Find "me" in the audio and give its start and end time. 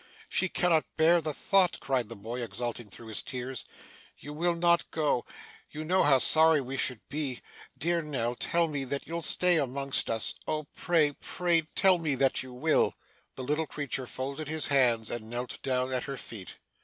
8.67-8.83, 11.99-12.15